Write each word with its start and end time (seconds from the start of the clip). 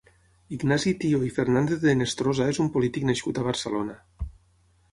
Ignasi 0.55 0.93
Thió 1.01 1.19
i 1.25 1.29
Fernández 1.35 1.83
de 1.85 1.93
Henestrosa 1.93 2.47
és 2.55 2.63
un 2.65 2.71
polític 2.77 3.07
nascut 3.11 3.43
a 3.43 3.47
Barcelona. 3.51 3.99